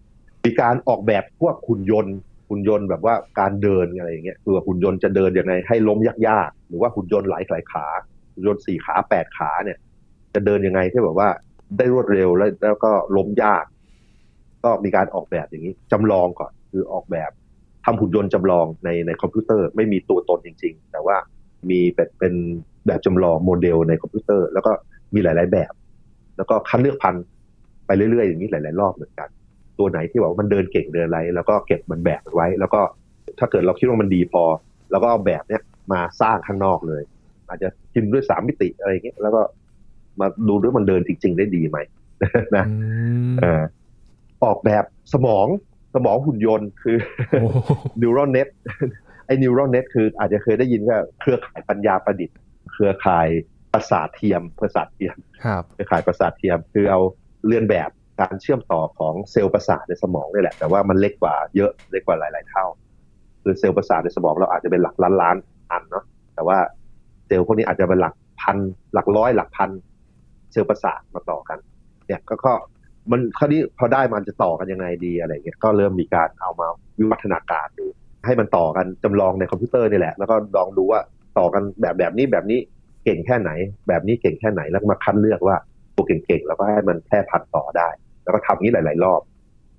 [0.45, 2.15] มีการออกแบบพวกหุ่นยนต์
[2.49, 7.87] หุ่นยนต์แบบว่าการเดินอะไรอย่างเงี้ยคือว่าหุ่นยนต์จะเดินยังไงให้ล้มยากๆหรือว่าหุ่นยนต์หลายหลายๆขา
[8.33, 9.77] หุ่นยนต์สี่ขาแปดขาเนี่ย
[10.33, 11.29] จะเดินยังไงที่แบบว่า
[11.77, 13.65] ได้รวดเร็วแล้วแล้วก็ล้มยาก
[14.63, 17.31] ก็มีการออกแบบอย่างนี้จำลองก่อน คือออกแบบ
[17.85, 21.17] ทำหุ่นยนต์จำลองในในคอมพิวเตอร์ ไม่มีตัวตนจริง ๆ แต่ว่า
[21.69, 22.33] มีเป็นเป็น
[22.87, 24.71] แบบจำลองโมเดลในคอมพิวเตอร์ แล้วก็
[25.13, 25.71] มีหลาย ๆแบบ
[26.37, 27.23] แล้วก็คัดเลือกพันธุ์
[27.85, 29.29] ไปเรื่อย ๆ อย่างนี้หลาย ๆ รอบเหมือนกัน
[29.79, 32.81] ตัวไหนที่บอกว่ามันเดินเก่งเดินอะไรแล้วก็เก็บมันแบบไว้ แล้วก็
[33.39, 34.43] ถ้าเกิดเราคิดว่ามันดีพอ
[34.91, 35.61] แล้วก็เอาแบบเนี้ย
[35.93, 37.03] มาสร้างข้างนอกเลย
[37.47, 39.41] อาจจะกินด้วยสามมิติอะไรเงี้ยแล้วก็
[40.21, 41.77] มาดูด้วยมันเดินจริง ๆ ได้ดีไหม
[42.55, 42.73] นะอื
[43.31, 43.63] มเอ่อ
[44.43, 44.83] ออกแบบ
[45.13, 45.47] สมอง
[45.95, 46.97] สมองหุ่นยนต์คือ
[47.29, 47.47] โอ้
[48.01, 48.47] neural net
[49.25, 52.37] ไอ้ neural net คืออาจจะเคยได้ยินว่าเครือข่ายปัญญาประดิษฐ์
[52.71, 53.27] เครือข่าย
[53.73, 56.99] ประสาทเทียมประสาทเทียมครับเครือข่ายประสาทเทียม คือเอา
[57.47, 57.89] เลียนแบบ
[58.21, 62.65] การเชื่อมต่อของเซลล์ประสาทในสมองนี่แหละ แต่ว่ามันเล็กกว่าเยอะเล็กกว่าหลาย ๆ เท่า
[63.43, 65.35] คือเซลล์ประสาทในสมองเราอาจจะเป็นหลักล้านล้าน
[65.71, 66.03] อันเนาะ
[66.35, 66.57] แต่ว่า
[67.27, 68.57] เซลล์พวกนี้อาจจะเป็นหลักพัน
[68.93, 69.69] หลักร้อยหลักพัน
[70.51, 71.57] เซลล์ประสาทมาต่อกัน
[72.07, 72.53] เนี่ยก็ก็
[73.11, 77.87] มันคราวนี้พอได้มันจะต่อกันยังไงดีอะไรเงี้ยก็เริ่มมีการเอามาวิวัฒนาการดู
[78.25, 80.99] ให้มันต่อกันจำลองในคอมพิวเตอร์นี่แหละ แล้วก็ลองดูว่า
[81.37, 82.59] ต่อกันแบบแบบนี้แบบนี้
[83.05, 83.51] เก่งแค่ไหน
[83.87, 85.55] แบบนี้เก่งแค่ไหนแล้วก็มาคัดเลือกว่า
[85.95, 87.89] ตัวเก่งๆแล้วก็ให้มันแพร่พันธุ์ต่อได้
[88.23, 89.21] แล้วก็ทำอย่างนี้หลาย ๆ รอบ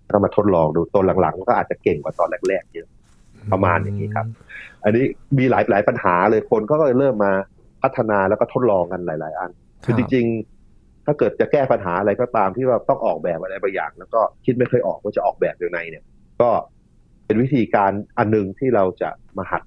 [0.05, 2.89] แล้วก็มาทดลองดูตัวหลังๆก็อาจจะเก่งกว่าตอนแรกๆเยอะ
[3.53, 4.27] ประมาณอย่างนี้ครับ
[4.85, 5.05] อันนี้
[5.39, 7.33] มีหลายหลายปัญหาเลยคนก็เลยเริ่มมา
[7.83, 9.51] พัฒนาแล้วก็ทดลองกันหลาย ๆ อัน
[9.85, 10.60] คือจริงๆ
[11.11, 16.05] ถ้าเกิดจะแก้ปัญหาอะไรก็ตามที่ว่าต้องออกแบบอะไรบางอย่าง แล้วก็คิดไม่เคยออกว่าจะออกแบบยังไงเนี่ย
[16.41, 16.51] ก็
[17.27, 19.63] เป็นวิธีการอันหนึงที่เราจะมาหัด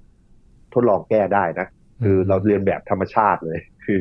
[0.74, 1.66] ทดลองแก้ได้นะ
[2.04, 3.98] คือเราเรียนแบบธรรมชาติเลย คือ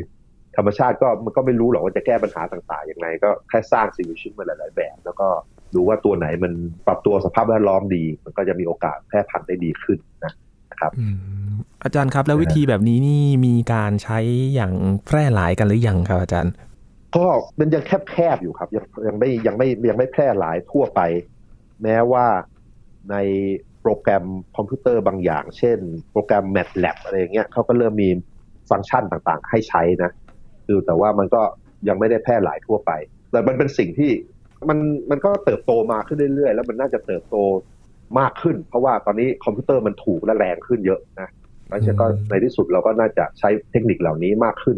[0.58, 5.28] ธรรมชาติก็มันก็ไม่รู้หรอกว่าจะแก้ปัญหาต่างๆอยังไงก็แค่สร้างสิ่งมีชีวิตมาหลาย ๆ แบบ แล้วก็
[5.76, 6.54] ดูว่าตัวไหนมัน
[6.88, 10.34] ปรับตัวสภาพแวดล้อมดี มันก็จะมีโอกาสแพร่พันธุ์ได้ดีขึ้นนะ
[11.00, 14.20] อืมอาจารย์ครับแล้ววิธีแบบนี้นี่มีการใช้
[14.54, 14.74] อย่าง
[15.06, 16.54] แพร่หลายกันหรือยังครับอาจารย์
[17.16, 17.26] ก็
[17.60, 21.02] มันยังแคบๆอยู่ครับ ยังยังไม่ยังไม่ยังไม่แพร่หลายทั่วไป
[21.84, 22.26] แม้ว่า
[23.12, 23.16] ใน
[23.82, 25.78] โปรแกรมคอมพิวเตอร์บางอย่าง เช่น
[26.12, 28.10] โปรแกรม MATLAB อะไรอย่างเงี้ยเขาก็เริ่มมี
[28.70, 30.12] ฟังก์ชันต่างๆ ให้ใช้นะ
[30.66, 31.42] คือแต่ว่ามันก็
[31.88, 32.92] ยังไม่ได้แพร่หลายทั่วไป
[33.32, 34.12] แต่มันเป็นสิ่งที่
[34.70, 37.36] มันมันก็เติบโตมาขึ้นเรื่อยๆ แล้วมันน่าจะเติบโต
[38.20, 41.30] มากขึ้น เพราะว่าตอนนี้คอมพิวเตอร์มันถูกและแรงขึ้นเยอะนะ
[41.68, 44.78] เพราะฉะนั้นก็ในที่สุดเราก็น่าจะใช้เทคนิคเหล่านี้มากขึ้น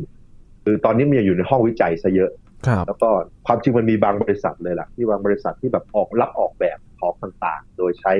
[0.65, 2.31] คือตอนนี้มันยังอยู่ในห้องวิจัยซะเยอะ
[2.67, 3.09] ครับแล้วก็
[3.47, 8.13] ความจริงมันมีบางบริษัทเลยล่ะ ที่บางบริษัทที่แบบออกรับออกแบบของต่างๆ โดยใช้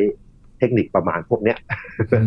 [0.59, 1.57] เทคนิคประมาณพวกเนี้ย
[2.13, 2.19] อื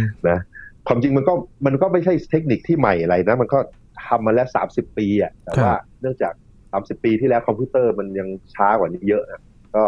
[0.00, 0.38] มนะ
[0.86, 1.32] ความจริงมันก็
[1.66, 3.58] มันก็ไม่ใช่เทคนิคที่ใหม่อะไรนะ มันก็
[4.06, 6.32] ทำมาแล้วสามสิบปีอะแต่ว่าเนื่องจาก
[6.72, 9.40] สามสิบปีที่แล้วคอมพิวเตอร์มันยังช้ากว่านี้เยอะนะ
[9.76, 9.84] ก็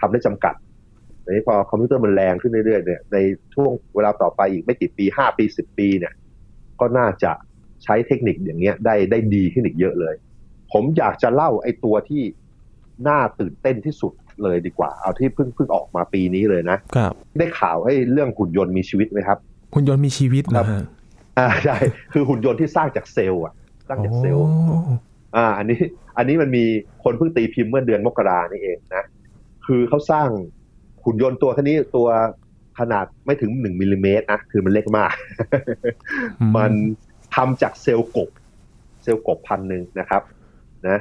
[0.00, 0.54] ทำได้จำกัด
[1.22, 3.16] แต่นี้พอคอมพิวเตอร์มันแรงขึ้นเรื่อยๆเนี่ยใน
[3.54, 6.12] ช่วงเวลาต่อไปอีกไม่กี่ปีห้าปีสิบปีเนี่ย
[6.80, 7.32] ก็น่าจะ
[7.84, 10.14] ใช้เทคนิคอย่างเงี้ยได้ได้ดีขึ้นอีกเยอะเลย
[10.72, 12.22] ผมอยากจะเล่าไอ้ตัวที่
[13.08, 19.38] น่าตื่นเต้นที่สุดเลยดีกว่า เอาที่เพิ่งเพิ่งออกมาปีนี้เลยนะครับ ได้ข่าวไอ้เรื่องหุ่นยนต์มีชีวิตไหมครับ
[19.74, 20.82] หุ่นยนต์มีชีวิตนะฮะ
[21.38, 21.76] อ่าใช่
[22.12, 23.54] คือหุ่นยนต์ที่สร้างจากเซลล์อะ
[23.88, 24.76] สร้างจากเซลล์โอ้
[25.36, 25.78] อ่า อันนี้
[26.16, 26.64] อันนี้มันมี
[27.04, 29.04] คนเพิ่งตีพิมพ์เมื่อเดือนมกรานี่เองนะ
[29.66, 30.28] คือเขาสร้าง
[31.04, 32.08] หุ่นยนต์ตัวแค่นี้ตัว
[32.78, 35.12] ขนาดไม่ถึงหนึ่งมิลลิเมตรนะ คือมันเล็กมาก
[36.40, 36.72] อืมัน
[37.34, 38.30] ทำจากเซลล์กบ
[39.02, 40.22] เซลล์กบพันธุ์หนึ่งนะครับ
[40.88, 40.98] นะ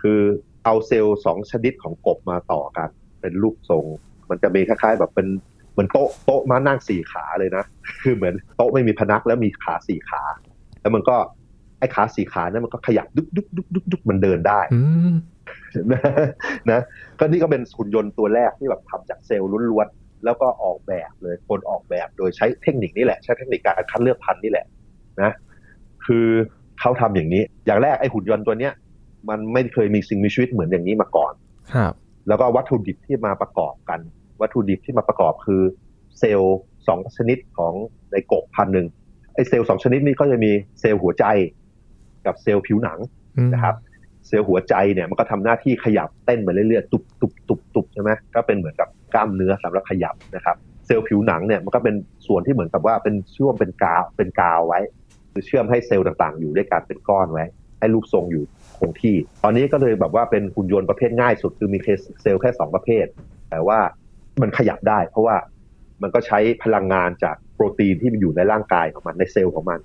[0.00, 0.20] คือ
[0.64, 2.88] เอาเซลล์สองชนิดของกบมาต่อกัน
[3.20, 3.84] เป็นรูปทรง
[4.30, 5.26] มันจะมีคล้ายๆ แบบเป็น
[5.72, 7.64] เหมือนโต๊ะโต๊ะมานั่งสี่ขาเลยนะ
[8.02, 10.22] คือเหมือนโต๊ะไม่มีพนักแล้วมีขาสี่ขา
[10.80, 11.16] แล้วมันก็
[11.78, 14.80] ไอ้ขาสี่ขานั้นมันก็ขยับดุกดุกดุกดุกดุกมันเดินได้อื
[15.12, 15.14] ม
[15.92, 16.00] นะ
[16.70, 16.80] นะ
[17.18, 24.66] ก็นี่ก็เป็นหุ่นยนต์ตัวแรกที่แบบทำจากเซลล์ล้วนๆแล้วก็ออกแบบเลยคนออกแบบโดยใช้เทคนิคนี่แหละ ใช้เทคนิคการคัดเลือกพันธุ์นี่แหละ
[25.22, 25.32] นะ
[26.06, 26.26] คือ
[26.80, 28.72] เขาทำอย่างนี้ อย่างแรกไอ้หุ่นยนต์ตัวเนี้ย
[29.28, 31.32] มันไม่เคยมีสิ่งมีชีวิตเหมือนอย่างนี้มาก่อน
[31.74, 31.92] ครับ
[32.28, 34.00] แล้วก็วัตถุดิบที่มาประกอบกัน
[34.40, 35.62] วัตถุดิบที่มาประกอบคือ
[36.18, 37.72] เซลล์สองชนิดของ
[38.12, 38.86] ในกบพันธุ์หนึ่ง
[39.34, 41.24] ไอ้เซลล์สองชนิดนี้ก็จะมีเซลล์หัวใจ
[42.26, 42.98] กับเซลล์ผิวหนัง
[43.36, 43.74] อืมนะครับ
[44.26, 51.94] เซลล์หัวใจเนี่ยมันก็ทำหน้าที่ขยับเต้นไปเรื่อยๆตุบตุบตุบตุบใช่ไหมก็เป็นเหมือนกับกล้ามเนื้อสำหรับขยับนะครับ เซลล์ผิวหนังเนี่ยมันก็เป็น
[52.26, 54.80] ส่วนที่เหมือนกับว่าเป็นช่วงเป็นกาวเป็นกาวไว้
[55.34, 57.44] คือเชื่อมให้เซลล์ต่างๆ อยู่ด้วยกันเป็นก้อนไว้
[57.78, 58.44] ให้รูปทรงอยู่
[58.78, 61.78] คงที่ ตอนนี้ก็เลยแบบว่าเป็นหุ่นยนต์ประเภทง่ายสุด คือมี
[62.22, 63.06] เซลล์แค่สองประเภท
[63.50, 63.78] แต่ว่า
[64.42, 65.36] มันขยับได้ เพราะว่า
[66.02, 69.80] มันก็ใช้พลังงานจากโปรตีนที่มันอยู่ในร่างกายของมันในเซลล์ของมัน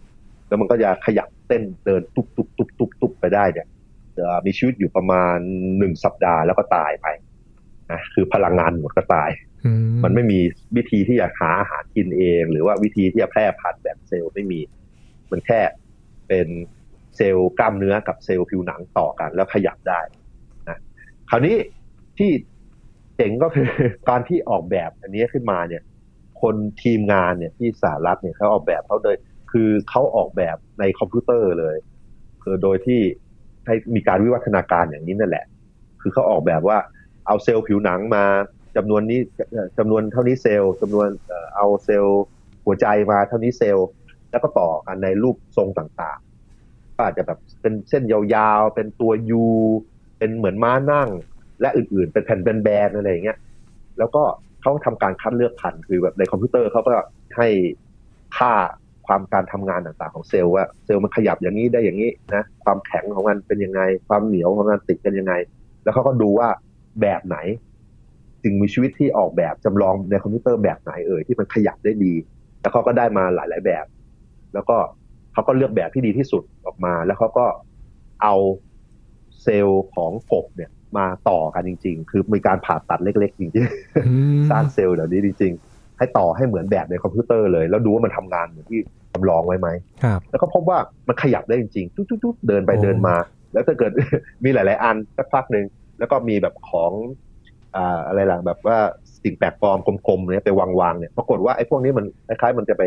[0.47, 3.67] แล้วมันก็จะขยับเต้นเดินตุบตุบตุบตุบตุบไปได้เนี่ย
[4.15, 5.37] เอ่อมีชีวิตอยู่ประมาณ
[5.77, 7.07] หนึ่งสัปดาห์แล้วก็ตายไป
[7.91, 9.29] นะคือพลังงานหมดก็ตาย
[9.65, 9.71] อื
[10.03, 10.39] มันไม่มี
[10.75, 14.59] วิธีที่จะหาอาหารกินเอง หรือว่าวิธีที่จะแพร่พันธุ์แบบเซลล์ไม่มี
[15.31, 15.59] มันแค่
[16.27, 16.47] เป็น
[17.15, 19.99] เซลล์กล้ามเนื้อกับเซลล์ผิวหนังต่อกันแล้วขยับได้
[20.69, 20.77] นะ
[21.29, 21.55] คราวนี้
[22.17, 22.31] ที่
[23.15, 23.67] เจ๋งก็คือ
[24.09, 25.83] การที่ออกแบบอันนี้ขึ้นมาเนี่ย
[26.41, 29.15] คนทีมงานเนี่ยที่สหรัฐเนี่ยเขาออกแบบเขาโดย
[29.51, 31.75] คือเขาออกแบบในคอมพิวเตอร์เลย
[32.43, 33.01] คือโดยที่
[33.65, 35.45] ให้มีการวิวัฒนาการอย่างนี้นั่นแหละ
[36.01, 36.77] คือเขาออกแบบว่า
[37.27, 38.23] เอาเซลล์ผิวหนังมา
[38.75, 39.19] จำนวนนี้
[39.77, 41.07] จำนวนเท่านี้เซลล์จำนวน
[41.55, 42.21] เอาเซลล์
[42.65, 43.87] หัวใจมาเท่านี้เซลล์
[44.31, 49.45] แล้วก็ต่อกันในรูปทรงต่างๆ ก็อาจจะแบบเป็นเส้นยาวๆ เป็นตัว U
[50.17, 51.09] เป็นเหมือนม้านั่ง
[51.61, 53.37] และอื่นๆ เป็นแผ่นแบนๆอะไรอย่างเงี้ย
[53.97, 54.23] แล้วก็
[54.61, 56.91] เขาทำการคัดเลือกพันธุ์คือแบบในคอมพิวเตอร์เขาก็
[57.37, 57.47] ให้
[58.37, 58.53] ค่า
[59.07, 65.33] ความการทำงานต่างๆของเซลล์ว่าเซลล์มันขยับอย่างนี้ได้อย่างนี้นะความแข็งของมันเป็นยังไง ความเหนียวของมันติดเป็นยังไง
[65.83, 66.49] แล้วเขาก็ดูว่า
[67.01, 67.37] แบบไหน
[68.43, 72.13] สิ่งมีชีวิตที่ออกแบบจำลองในคอมพิวเตอร์แบบไหนเอ่ยที่มันขยับได้ดี
[72.61, 73.85] แล้วเขาก็ได้มาหลาย ๆ แบบ
[74.53, 74.77] แล้วก็
[75.33, 77.45] เขาก็เลือกแบบที่ดีที่สุดออกมา แล้วเขาก็
[78.23, 78.35] เอา
[79.43, 88.79] เซลล์ของกบเนี่ยมาต่อกันจริง ๆ คือมีการผ่าตัดเล็ก ๆ จริงๆสร้างเซลล์เหล่านี้จริง ๆ ให้ต่อให้เหมือนแบบในคอมพิวเตอร์เลย แล้วดูว่ามันทำงานเหมือนที่
[89.13, 89.67] จำลองไว้ไหม
[90.03, 93.15] ครับแล้วก็พบว่ามันขยับได้จริงๆทุกๆเดินไปเดินมา
[93.53, 93.91] แล้วถ้าเกิด
[94.43, 95.65] มีหลาย ๆ อันสักพักหนึ่ง
[95.99, 96.91] แล้วก็มีแบบของ
[97.75, 98.77] อ่าอะไรล่ะแบบว่า
[99.23, 102.83] สิ่งแปลกปลอมกลมๆเนี่ยไปวางๆเนี่ยปรากฏว่าไอ้พวกนี้มันคล้ายๆมันจะไป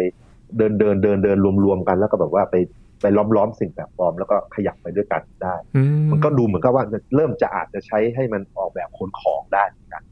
[0.57, 2.57] เดินเดินเดินเดินรวมๆกัน แล้วก็แบบว่าไป
[3.01, 5.55] ไปล้อมๆสิ่งแปลกปลอมแล้วก็ขยับไปด้วยกันได้
[6.11, 6.85] มันก็ดูเหมือนกับว่า
[7.17, 10.03] เริ่มจะอาจจะใช้ให้มันออกแบบขนของได้เหมือนกัน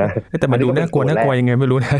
[0.00, 1.92] นะแต่มาดูน่ากลัวน่ากลัวยังไงไม่รู้นะ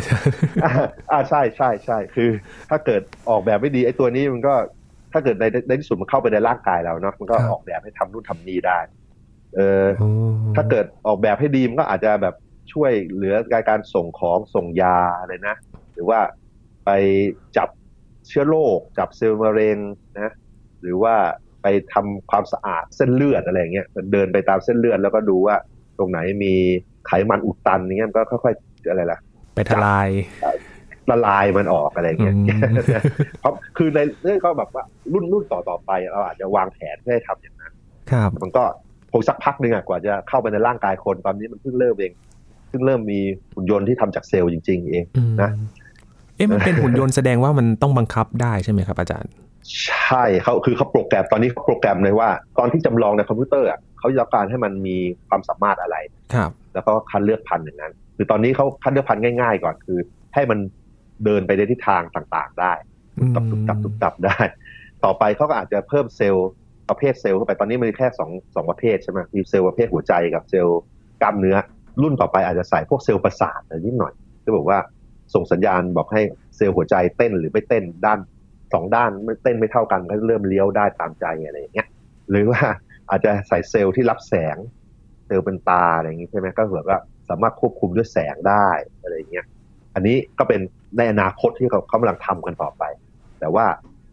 [1.13, 2.31] อ่าใช่ใช่ใช่คือ
[2.71, 4.55] ถ้าเกิดออกแบบไม่ดีไอ้ตัวนี้มันก็
[5.13, 8.79] ถ้าเกิดในในที่สุดมันเข้าไปในร่างกายเราเนาะมันก็ออกแบบให้ทำนู่นทำนี่ได้
[9.57, 9.87] เออ
[10.57, 12.35] ถ้าเกิดออกแบบให้ดีมันก็อาจจะแบบ
[12.73, 13.35] ช่วยเหลือ
[13.69, 15.57] การส่งของส่งยาอะไรนะ
[15.95, 16.21] หรือว่า
[16.85, 16.91] ไป
[17.57, 17.69] จับ
[18.29, 19.79] เชื้อโรคจับเซลล์มะเร็ง
[20.15, 20.33] นะ
[20.83, 21.15] หรือว่า
[21.63, 25.57] ไปทำความสะอาดเส้นเลือดอะไรเงี้ยเดินไปตามเส้นเลือดแล้วก็ดูว่า
[25.99, 26.55] ตรงไหนมี
[27.07, 29.19] ไขมันอุดตันเงี้ยมันก็ค่อยๆอะไรล่ะ
[29.55, 30.09] ไปทลาย
[31.11, 32.35] ละลายมันออกอะไรเงี้ย
[33.41, 37.73] เพราะคือในเรื่องก็แบบว่ารุ่นรุ่นต่อต่อไปเราอาจจะวางแผนเพื่อให้ทำอย่างนั้น
[38.11, 38.65] ครับ มันก็
[39.13, 42.13] คงสักพักหนึ่งอะกว่าจะเข้าไปในร่างกายคนตอนนี้มันเพิ่งเริ่มเอง
[42.69, 43.21] เพิ่งเริ่มมี
[43.55, 45.05] หุ่นยนต์ที่ทำจากเซลล์จริง ๆ เอง
[45.43, 49.31] นะเอ๊ะมันเป็นหุ่นยนต์แสดงว่ามันต้องบังคับได้ใช่ไหมครับ อาจารย์
[49.85, 52.29] ใช่เขาคือเขาโปรแกรมตอนนี้เขาโปรแกรมเลยว่า
[52.59, 54.97] ตอนที่จำลองในคอมพิวเตอร์อะเขาต้องการให้มันมี
[55.29, 55.97] ความสามารถอะไร
[56.35, 59.99] ครับ แล้วก็คัดเลือกพันธุ์อย่างนั้น คือตอนนี้เขาคัดเลือกพันธุ์ง่าย ๆ ก่อนคือ
[60.35, 60.59] ให้มัน
[61.25, 62.73] เดินไปในทิศทางต่างๆ ได้
[63.35, 64.39] ตับตุบตับตุบตับได้
[65.05, 66.49] ต่อไปเขาก็อาจจะเพิ่มเซลล์
[66.89, 70.79] ประเภทเซลล์เข้าไปตอนนี้มันมีแค่สองสองประเภทใช่ไหมมีเซลล์ประเภทหัวใจกับเซลล์
[71.23, 71.57] กล้ามเนื้อ
[72.03, 74.79] รุ่นต่อไปอาจจะใส่พวกเซลล์ประสาทอะไรนิดหน่อยที่บอกว่า
[75.35, 76.23] ส่งสัญญาณบอกให้
[76.57, 78.19] เซลล์หัวใจเต้นหรือไม่เต้นด้าน
[78.73, 81.89] สองด้านไม่เต้นไม่เท่ากันก็เริ่มเลี้ยวได้ตามใจอะไรอย่างเงี้ย
[82.31, 82.63] หรือว่า
[83.11, 84.57] อาจจะใส่เซลล์ที่รับแสง
[85.27, 88.69] เซลล์เป็นตาอะไรอย่างงี้ใช่ไหมก็แบบว่าสามารถควบคุมด้วยแสงได้
[89.03, 89.47] อะไรอย่างเงี้ย
[89.95, 90.61] อันนี้ก็เป็น
[90.97, 92.83] ในอนาคตที่เขาเขากำลังทำกันต่อไป
[93.41, 93.65] แต่ว่า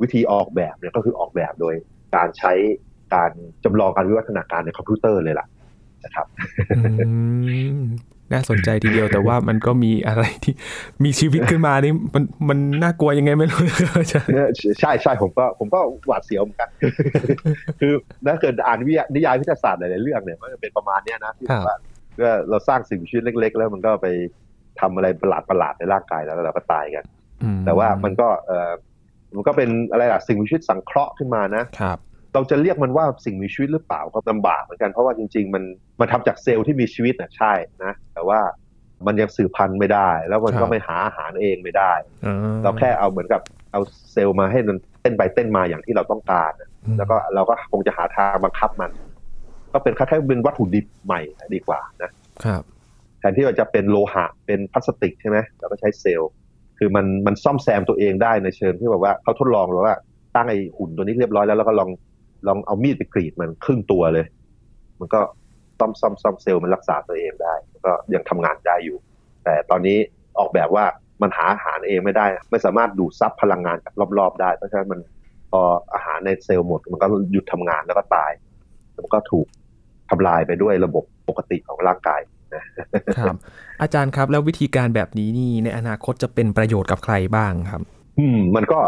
[0.01, 1.75] วิธีออกแบบเนี่ยก็คือออกแบบโดย
[2.15, 2.53] การใช้
[3.15, 3.31] การ
[3.63, 5.47] จำลองการวิวัฒนาการในคอมพิวเตอร์เลยล่ะ
[6.05, 6.27] นะครับ
[8.33, 10.53] น่าสนใจทีเดียวแต่ว่ามันก็มีอะไรที่
[11.03, 13.61] มีชีวิตขึ้นมานี่มันมันน่ากลัวยังไงไม่รู้
[14.09, 14.21] ใช่
[14.79, 16.69] ใช่ใช่ผมก็ผมก็หวาดเสียวเหมือนกัน
[17.79, 17.93] คือ
[18.27, 24.07] ถ้าเกิดอ่านวิทยานิยายวิทยาศาสตร์หลายๆเรื่องเนี่ยมันจะเป็นประมาณเนี้ยนะที่ว่าเราสร้างสิ่งชีวิตเล็ก ๆ แล้วมันก็ไป
[24.79, 27.03] ทำอะไรประหลาดประหลาดในร่างกายแล้วเราก็ตายกัน
[27.65, 28.71] แต่ว่ามันก็เออ
[29.35, 31.97] มันก็เป็นอะไรล่ะสิ่งมีชีวิตสังเคราะห์ขึ้นมานะครับ
[32.33, 35.63] เราจะเรียกมันว่าสิ่งมีชีวิตหรือเปล่าก็ลำบากเหมือนกันเพราะว่าจริง ๆ มัน
[35.99, 38.39] มันทำจากเซลล์ที่มีชีวิตนะใช่นะแต่ว่า
[39.07, 41.91] มันยังสืบพันธุ์ไม่ได้ แล้วมันก็ไม่หาอาหารเองไม่ได้
[42.63, 46.51] เราแค่เอาเหมือนกับเอาเซลล์มาให้มันเต้นไปเต้นมาอย่างที่เราต้องการ
[46.97, 48.91] แล้วก็เราก็คงจะหาทางบังคับมัน
[49.73, 51.21] ก็เป็นคล้ายๆเป็นวัตถุดิบใหม่
[51.53, 52.11] ดีกว่านะ
[52.45, 52.63] ครับ
[53.19, 56.31] แทนที่เราจะเป็นโลหะเป็นพลาสติกใช่ไหมเราก็ใช้เซลล์
[56.77, 59.95] คือมันมันซ่อมแซมตัวเองได้ในเชิงที่แบบว่าเขาทดลองหรือว่า
[60.35, 61.89] ตั้งไอ้หุ่นตัวนี้เรียบร้อยแล้วแล้วก็ลอง
[62.47, 64.25] ลองเอามีดไปกรีดมันครึ่งตัวเลย
[64.99, 65.21] มันก็
[65.79, 67.53] ซ่อมซ่อมซ่อมเซลล์มันรักษาตัวเองได้
[67.85, 68.97] ก็ยังทำงานได้อยู่
[69.43, 69.97] แต่ตอนนี้
[70.39, 70.85] ออกแบบว่า
[71.21, 74.99] มันหาอาหารเองไม่ได้ ไม่สามารถดูดซับพลังงานจากรอบๆ ได้ เพราะฉะนั้นมัน
[75.51, 75.61] พอ
[75.93, 78.31] อาหารในเซลล์หมด มันก็หยุดทำงานแล้วก็ตาย
[78.97, 79.47] มันก็ถูก
[80.09, 82.21] ทำลายไปด้วยระบบปกติของร่างกาย
[83.19, 83.37] ครับ
[83.81, 87.81] อาจารย์ครับแล้ววิธีการแบบนี้นี่ในอนาคตจะเป็นประโยชน์กับใครบ้างครับ
[88.19, 88.79] อืม มันก็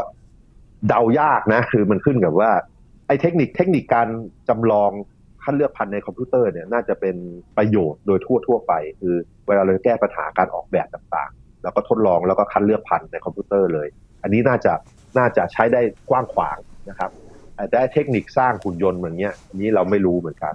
[0.88, 4.08] เดายากนะ คือมันขึ้นกับว่าไอ้เทคนิคเทคนิคการ
[4.50, 4.92] จำลอง
[5.44, 7.16] คัดเลือกพันธุ์ในคอมพิวเตอร์เนี่ยน่าจะเป็น
[7.58, 9.16] ประโยชน์โดยทั่วทั่วไป คือ
[9.48, 13.88] เวลาเราแก้ปัญหาการออกแบบต่างๆ แล้วก็ทดลองแล้วก็คัดเลือกพันธุ์ในคอมพิวเตอร์เลย
[14.24, 14.74] อันนี้น่าจะ
[15.18, 16.58] น่าจะใช้ได้กว้างขวาง
[16.90, 17.12] นะครับ
[17.70, 20.54] แต่เทคนิคสร้างหุ่นยนต์เหมือนเนี้ยอันนี้เราไม่รู้เหมือนกัน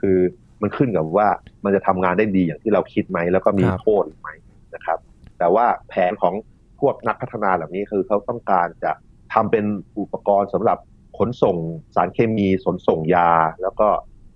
[0.00, 0.18] คือ
[0.62, 1.28] มันขึ้นกับว่า
[1.64, 4.28] มันจะทำงานได้ดีอย่างที่เราคิดไหมแล้วก็มีโทษไหม
[4.74, 4.98] นะครับ
[5.38, 6.34] แต่ว่าแผนของ
[6.80, 8.92] พวกนักพัฒนาเหล่านี้คือเขาต้องการจะ
[9.34, 9.64] ทำเป็น
[9.98, 10.78] อุปกรณ์สำหรับ
[11.20, 11.56] ขนส่ง
[11.94, 13.30] สารเคมีขนส่งยา
[13.62, 13.88] แล้วก็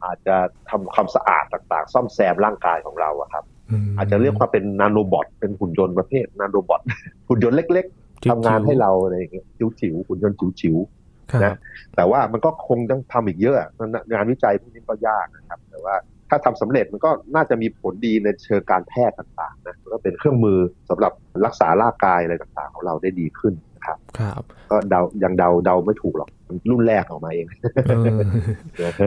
[0.04, 0.36] อาจจะ
[0.70, 3.44] ทำความสะอาดต่างๆ ซ่อมแซมร่างกายของเราอะครับ
[3.86, 6.80] มอาจจะเรียกว่าเป็นนาโนบอทเป็นหุ่นยนต์ประเภทนาโนบอท
[7.28, 11.56] หุ่นยนต์เล็กๆจิ๋วๆทำงานให้เราอะไรอย่างเงี้ยจิ๋วๆหุ่นยนต์จิ๋วๆครับนะ
[11.96, 15.94] แต่ว่ามันก็คงต้องทำอีกเยอะมันงานวิจัยพวกนี้ก็ยากนะครับ แต่ว่า
[16.30, 20.58] ถ้าทำสำเร็จมันก็น่าจะมีผลดีในเชิงการแพทย์ต่างๆนะมันก็เป็นเครื่องมือ
[20.90, 21.12] สำหรับ
[21.46, 26.33] รักษาร่างกายอะไรต่างๆ ของเราได้ดีขึ้นนะครับครับก็เดายังเดาเดาไม่ถูกหรอกมัน
[26.70, 27.46] รุ่นแรกออกมาเอง
[27.86, 28.18] เออ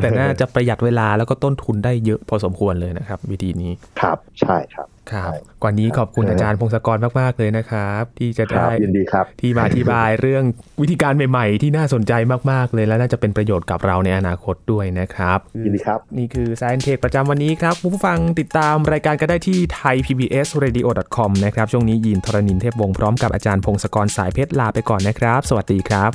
[0.01, 3.71] แต่น่าจะประหยัดเวลาแล้วก็ต้นทุนได้เยอะพอสมควรเลยนะครับ วิธีนี้
[4.01, 10.43] ครับใช่ครับครับใช่กว่านี้ขอบคุณครับอาจารย์พงศกรมาก ๆ เลยนะครับ ที่จะครัได้บยินดีครับ ที่มาอธิบายเรื่อง
[10.81, 12.13] วิธีการใหม่ ๆ ที่น่าสนใจ
[12.51, 26.11] มาก ๆ เลย และน่าจะเป็นประโยชน์กับเราในอนาคตด้วยนะครับยินดีครับ นี่คือ Science Tech ประจำวันนี้ครับคุณผู้ฟังติดตามรายการกันได้ที่ thaipbsradio.com นะครับช่วงนี้ยินทรณินเทพวงศ์พร้อมกับอาจารย์พงศกรสายเพชรลาไปก่อนนะครับ สวัสดีครับ